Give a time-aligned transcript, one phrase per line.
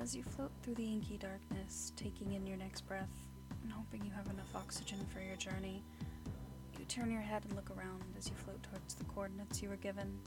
[0.00, 3.12] As you float through the inky darkness, taking in your next breath,
[3.62, 5.84] and hoping you have enough oxygen for your journey,
[6.78, 9.76] you turn your head and look around as you float towards the coordinates you were
[9.76, 10.18] given.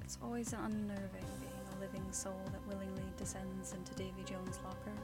[0.00, 4.96] It's always unnerving being a living soul that willingly descends into Davy Jones' locker.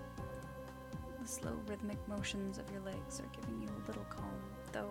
[1.21, 4.41] The slow rhythmic motions of your legs are giving you a little calm,
[4.73, 4.91] though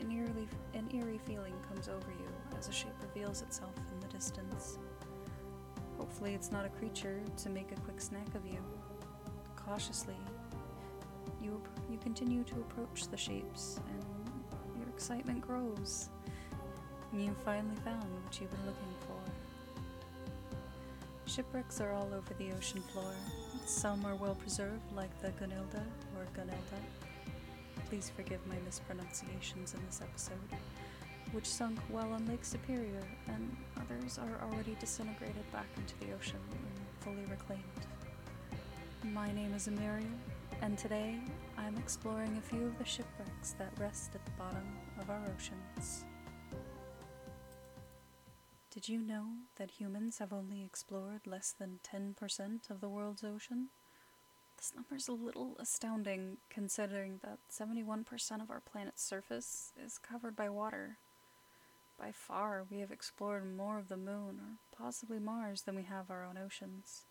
[0.00, 4.12] an eerie, an eerie feeling comes over you as a shape reveals itself in the
[4.12, 4.78] distance.
[6.06, 8.58] Hopefully, it's not a creature to make a quick snack of you.
[9.56, 10.14] Cautiously,
[11.42, 11.60] you,
[11.90, 16.10] you continue to approach the shapes, and your excitement grows.
[17.12, 19.16] You finally found what you've been looking for.
[21.28, 23.12] Shipwrecks are all over the ocean floor.
[23.64, 25.82] Some are well preserved, like the Gunilda
[26.16, 26.80] or Gunelda.
[27.88, 30.38] Please forgive my mispronunciations in this episode,
[31.32, 36.40] which sunk well on Lake Superior, and others are already disintegrated back into the ocean
[36.50, 37.62] and fully reclaimed.
[39.12, 40.04] My name is Emiria,
[40.62, 41.18] and today
[41.56, 44.66] I'm exploring a few of the shipwrecks that rest at the bottom
[45.00, 46.04] of our oceans.
[48.70, 53.68] Did you know that humans have only explored less than 10% of the world's ocean?
[54.56, 60.34] This number is a little astounding considering that 71% of our planet's surface is covered
[60.36, 60.98] by water.
[61.98, 66.10] By far, we have explored more of the moon or possibly Mars than we have
[66.10, 67.04] our own oceans.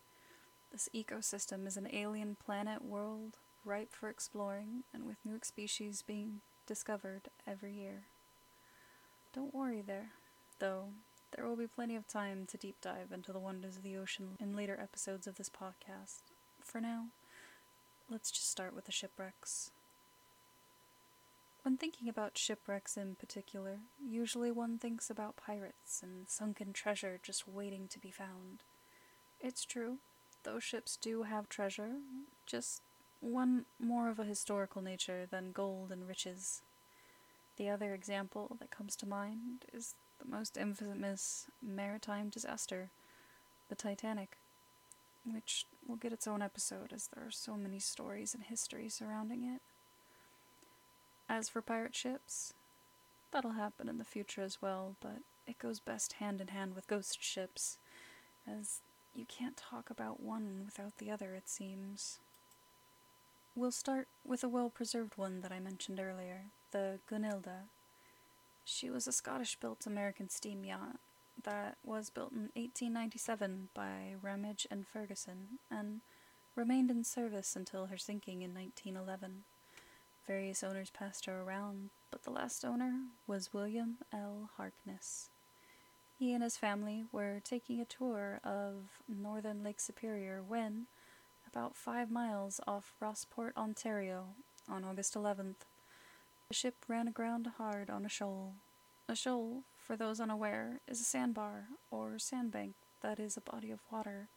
[0.71, 6.41] This ecosystem is an alien planet world ripe for exploring and with new species being
[6.67, 8.03] discovered every year.
[9.33, 10.11] Don't worry there,
[10.59, 10.89] though,
[11.35, 14.37] there will be plenty of time to deep dive into the wonders of the ocean
[14.39, 16.21] in later episodes of this podcast.
[16.63, 17.07] For now,
[18.09, 19.71] let's just start with the shipwrecks.
[21.65, 27.47] When thinking about shipwrecks in particular, usually one thinks about pirates and sunken treasure just
[27.47, 28.61] waiting to be found.
[29.41, 29.97] It's true,
[30.43, 31.93] those ships do have treasure,
[32.45, 32.83] just
[33.19, 36.61] one more of a historical nature than gold and riches.
[37.57, 42.91] The other example that comes to mind is the most infamous maritime disaster,
[43.69, 44.37] the Titanic,
[45.25, 49.43] which will get its own episode as there are so many stories and history surrounding
[49.43, 49.63] it.
[51.27, 52.53] As for pirate ships,
[53.31, 56.87] that'll happen in the future as well, but it goes best hand in hand with
[56.87, 57.77] ghost ships,
[58.47, 58.81] as
[59.15, 62.19] you can't talk about one without the other, it seems.
[63.55, 66.41] We'll start with a well preserved one that I mentioned earlier,
[66.71, 67.69] the Gunilda,
[68.65, 70.97] she was a Scottish built American steam yacht
[71.43, 76.01] that was built in 1897 by Ramage and Ferguson and
[76.55, 79.43] remained in service until her sinking in 1911.
[80.27, 84.49] Various owners passed her around, but the last owner was William L.
[84.57, 85.29] Harkness.
[86.17, 90.87] He and his family were taking a tour of northern Lake Superior when,
[91.47, 94.29] about five miles off Rossport, Ontario,
[94.67, 95.67] on August 11th,
[96.47, 98.53] the ship ran aground hard on a shoal.
[99.07, 103.79] A shoal, for those unaware, is a sandbar or sandbank that is a body of
[103.91, 104.27] water,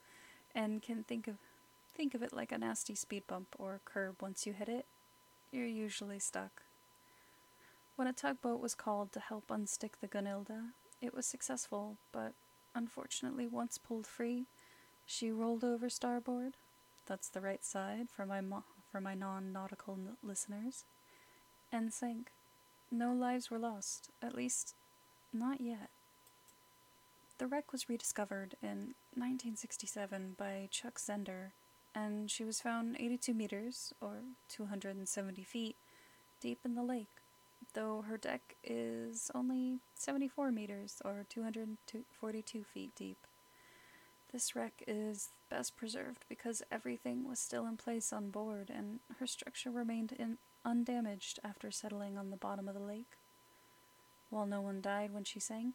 [0.54, 1.36] and can think of
[1.94, 4.84] think of it like a nasty speed bump or curb once you hit it.
[5.50, 6.62] You're usually stuck.
[7.96, 10.70] When a tugboat was called to help unstick the Gunilda,
[11.00, 12.32] it was successful, but
[12.74, 14.44] unfortunately, once pulled free,
[15.06, 16.54] she rolled over starboard.
[17.06, 20.84] That's the right side for my mo- for my non-nautical n- listeners
[21.72, 22.30] and sank.
[22.90, 24.74] No lives were lost, at least,
[25.32, 25.90] not yet.
[27.38, 31.52] The wreck was rediscovered in 1967 by Chuck Zender,
[31.98, 35.76] and she was found 82 meters, or 270 feet,
[36.40, 37.08] deep in the lake,
[37.74, 43.18] though her deck is only 74 meters, or 242 feet deep.
[44.32, 49.26] This wreck is best preserved because everything was still in place on board and her
[49.26, 50.36] structure remained in
[50.66, 53.16] undamaged after settling on the bottom of the lake.
[54.28, 55.74] While no one died when she sank,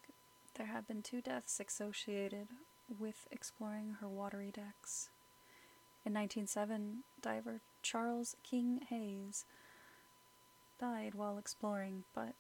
[0.55, 2.47] there have been two deaths associated
[3.00, 5.09] with exploring her watery decks.
[6.05, 9.46] In 1907, diver Charles King Hayes
[10.79, 12.34] died while exploring, but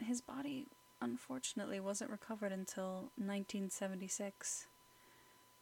[0.00, 0.66] his body
[1.00, 4.66] unfortunately wasn't recovered until 1976.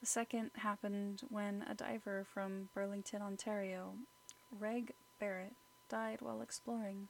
[0.00, 3.94] The second happened when a diver from Burlington, Ontario,
[4.58, 5.54] Reg Barrett,
[5.88, 7.08] died while exploring.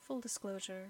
[0.00, 0.88] Full disclosure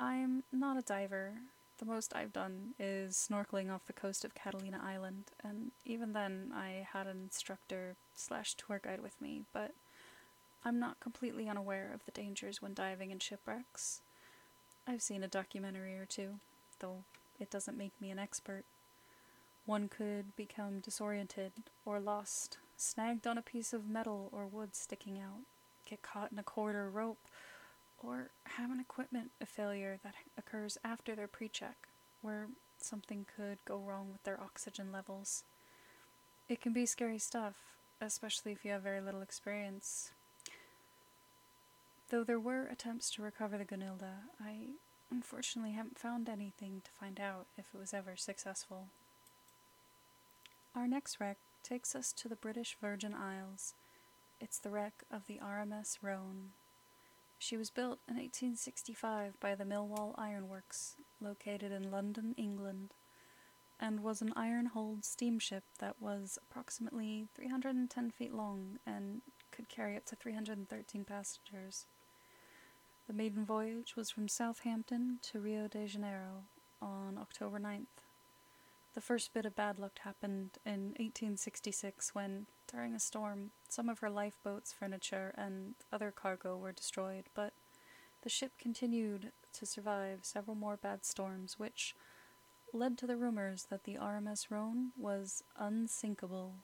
[0.00, 1.34] I'm not a diver.
[1.78, 6.52] The most I've done is snorkeling off the coast of Catalina Island, and even then
[6.52, 9.72] I had an instructor slash tour guide with me, but
[10.64, 14.00] I'm not completely unaware of the dangers when diving in shipwrecks.
[14.88, 16.40] I've seen a documentary or two,
[16.80, 17.04] though
[17.38, 18.64] it doesn't make me an expert.
[19.64, 21.52] One could become disoriented
[21.86, 25.42] or lost, snagged on a piece of metal or wood sticking out,
[25.88, 27.18] get caught in a cord or rope,
[28.02, 31.76] or have an equipment failure that occurs after their pre check,
[32.22, 32.46] where
[32.78, 35.44] something could go wrong with their oxygen levels.
[36.48, 37.54] It can be scary stuff,
[38.00, 40.10] especially if you have very little experience.
[42.10, 44.68] Though there were attempts to recover the Gunilda, I
[45.10, 48.86] unfortunately haven't found anything to find out if it was ever successful.
[50.74, 53.74] Our next wreck takes us to the British Virgin Isles.
[54.40, 56.52] It's the wreck of the RMS Rhone.
[57.38, 62.94] She was built in 1865 by the Millwall Ironworks, located in London, England,
[63.80, 70.04] and was an iron-hulled steamship that was approximately 310 feet long and could carry up
[70.06, 71.86] to 313 passengers.
[73.06, 76.44] The maiden voyage was from Southampton to Rio de Janeiro
[76.82, 78.07] on October 9th.
[78.94, 84.00] The first bit of bad luck happened in 1866 when, during a storm, some of
[84.00, 87.52] her lifeboats, furniture, and other cargo were destroyed, but
[88.22, 91.94] the ship continued to survive several more bad storms, which
[92.72, 96.54] led to the rumors that the RMS Rhone was unsinkable.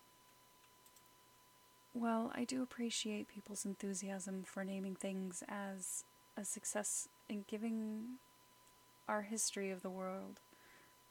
[1.95, 6.05] Well, I do appreciate people's enthusiasm for naming things as
[6.37, 8.19] a success in giving
[9.09, 10.41] our history of the world,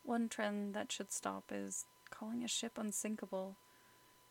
[0.04, 3.56] one trend that should stop is calling a ship unsinkable.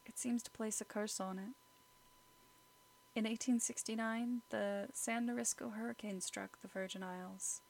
[0.06, 1.54] It seems to place a curse on it.
[3.14, 7.60] In 1869, the San Lorenzo hurricane struck the Virgin Isles,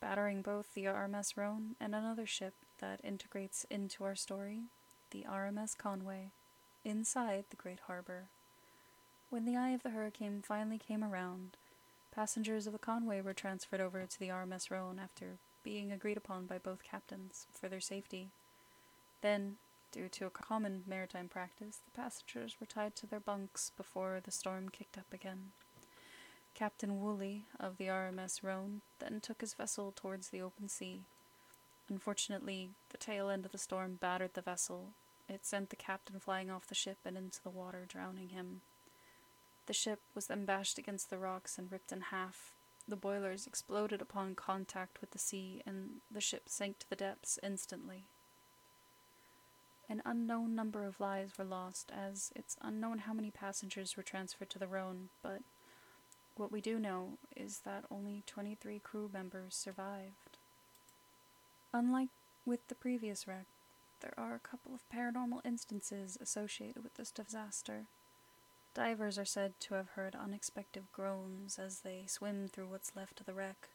[0.00, 4.62] battering both the RMS Rhone and another ship that integrates into our story,
[5.10, 6.30] the RMS Conway,
[6.84, 8.24] inside the Great Harbor.
[9.28, 11.56] When the eye of the hurricane finally came around,
[12.12, 16.46] passengers of the Conway were transferred over to the RMS Rhone after being agreed upon
[16.46, 18.28] by both captains for their safety.
[19.22, 19.56] Then,
[19.92, 24.30] due to a common maritime practice, the passengers were tied to their bunks before the
[24.30, 25.52] storm kicked up again.
[26.54, 31.02] Captain Woolley of the RMS Rhone then took his vessel towards the open sea.
[31.88, 34.88] Unfortunately, the tail end of the storm battered the vessel.
[35.28, 38.60] It sent the captain flying off the ship and into the water, drowning him.
[39.66, 42.52] The ship was then bashed against the rocks and ripped in half,
[42.90, 47.38] the boilers exploded upon contact with the sea, and the ship sank to the depths
[47.42, 48.04] instantly.
[49.88, 54.50] An unknown number of lives were lost, as it's unknown how many passengers were transferred
[54.50, 55.40] to the Rhone, but
[56.36, 60.38] what we do know is that only 23 crew members survived.
[61.72, 62.08] Unlike
[62.46, 63.46] with the previous wreck,
[64.00, 67.86] there are a couple of paranormal instances associated with this disaster.
[68.74, 73.26] Divers are said to have heard unexpected groans as they swim through what's left of
[73.26, 73.68] the wreck,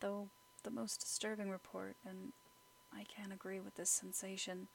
[0.00, 0.28] though
[0.62, 2.32] the most disturbing report, and
[2.92, 4.68] I can't agree with this sensation,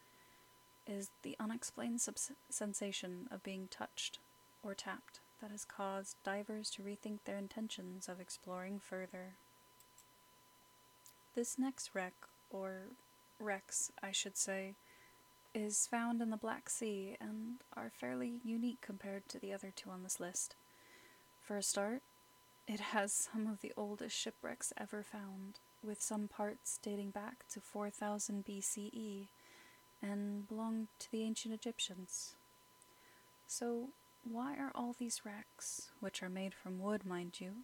[0.86, 4.19] is the unexplained subs- sensation of being touched
[4.62, 9.36] or tapped that has caused divers to rethink their intentions of exploring further.
[11.33, 12.13] This next wreck,
[12.50, 12.81] or
[13.39, 14.74] wrecks, I should say,
[15.54, 19.90] is found in the Black Sea and are fairly unique compared to the other two
[19.90, 20.56] on this list.
[21.42, 22.01] For a start,
[22.68, 27.60] it has some of the oldest shipwrecks ever found, with some parts dating back to
[27.60, 29.28] 4000 BCE
[30.01, 32.36] and belonged to the ancient Egyptians.
[33.48, 33.89] So,
[34.24, 37.63] why are all these wrecks, which are made from wood, mind you,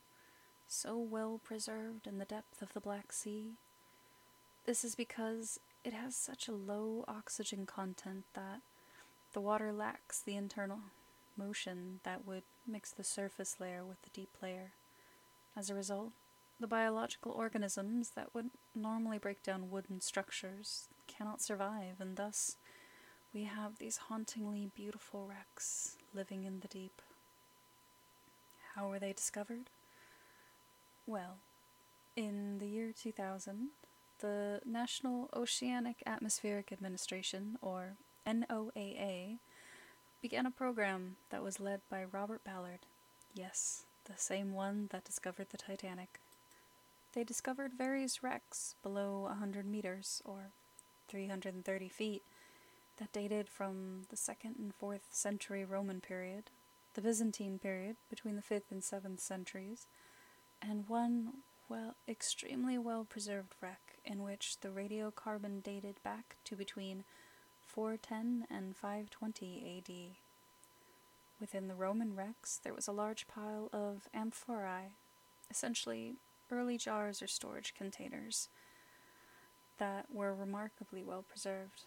[0.67, 3.51] so well preserved in the depth of the Black Sea?
[4.65, 8.61] This is because it has such a low oxygen content that
[9.33, 10.79] the water lacks the internal
[11.37, 14.71] motion that would mix the surface layer with the deep layer.
[15.55, 16.11] As a result,
[16.59, 22.55] the biological organisms that would normally break down wooden structures cannot survive, and thus
[23.33, 27.01] we have these hauntingly beautiful wrecks living in the deep.
[28.73, 29.69] How were they discovered?
[31.05, 31.37] Well,
[32.15, 33.67] in the year 2000,
[34.19, 39.39] the National Oceanic Atmospheric Administration, or NOAA,
[40.21, 42.79] began a program that was led by Robert Ballard.
[43.33, 46.19] Yes, the same one that discovered the Titanic.
[47.13, 50.51] They discovered various wrecks below 100 meters, or
[51.07, 52.23] 330 feet,
[52.97, 56.49] that dated from the 2nd and 4th century Roman period,
[56.93, 59.87] the Byzantine period between the 5th and 7th centuries,
[60.61, 61.33] and one
[61.69, 67.03] well extremely well preserved wreck in which the radiocarbon dated back to between
[67.65, 70.15] 410 and 520 AD.
[71.39, 74.91] Within the Roman wrecks, there was a large pile of amphorae,
[75.49, 76.15] essentially
[76.51, 78.49] early jars or storage containers,
[79.77, 81.85] that were remarkably well preserved.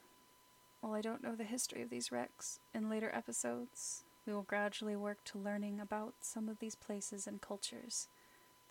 [0.80, 4.94] while I don't know the history of these wrecks, in later episodes, we will gradually
[4.94, 8.08] work to learning about some of these places and cultures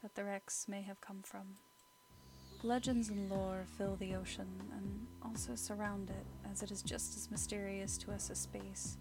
[0.02, 1.56] that the wrecks may have come from.
[2.64, 7.30] Legends and lore fill the ocean and also surround it, as it is just as
[7.30, 8.98] mysterious to us as space.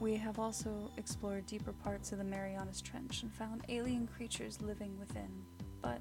[0.00, 4.98] We have also explored deeper parts of the Marianas Trench and found alien creatures living
[4.98, 5.30] within,
[5.80, 6.00] but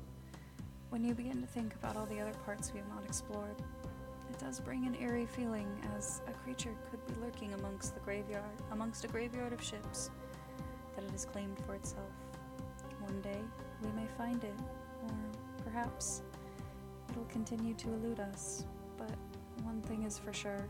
[0.89, 3.55] when you begin to think about all the other parts we have not explored,
[4.29, 8.43] it does bring an eerie feeling as a creature could be lurking amongst the graveyard,
[8.71, 10.09] amongst a graveyard of ships
[10.95, 12.11] that it has claimed for itself.
[13.12, 13.41] One day
[13.84, 14.53] we may find it,
[15.03, 15.13] or
[15.65, 16.22] perhaps
[17.10, 18.63] it'll continue to elude us,
[18.98, 19.12] but
[19.63, 20.65] one thing is for sure.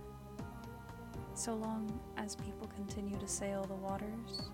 [1.36, 4.50] So long as people continue to sail the waters,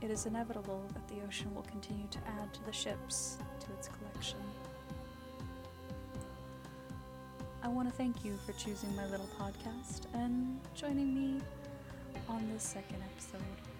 [0.00, 3.88] it is inevitable that the ocean will continue to add to the ships to its
[3.88, 4.38] collection.
[7.64, 11.40] I want to thank you for choosing my little podcast and joining me
[12.28, 13.71] on this second episode.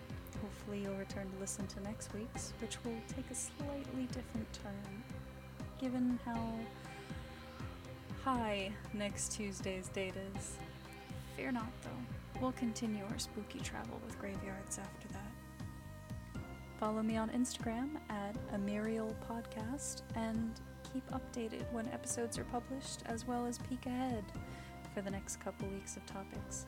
[0.42, 5.02] Hopefully, you'll return to listen to next week's, which will take a slightly different turn,
[5.80, 6.52] given how
[8.24, 10.56] high next Tuesday's date is.
[11.36, 12.40] Fear not, though.
[12.40, 16.42] We'll continue our spooky travel with graveyards after that.
[16.80, 20.52] Follow me on Instagram at Amirial Podcast and
[20.92, 24.24] keep updated when episodes are published, as well as peek ahead
[24.92, 26.66] for the next couple weeks of topics.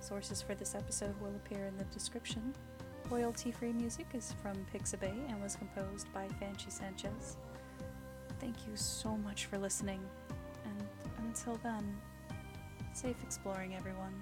[0.00, 2.54] Sources for this episode will appear in the description.
[3.12, 7.36] Royalty free music is from Pixabay and was composed by Fanchi Sanchez.
[8.40, 10.00] Thank you so much for listening,
[10.64, 10.88] and
[11.18, 11.94] until then,
[12.94, 14.14] safe exploring, everyone.